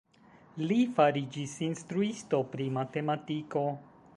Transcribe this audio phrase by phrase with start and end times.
[0.69, 3.67] Li fariĝis instruisto pri matematiko.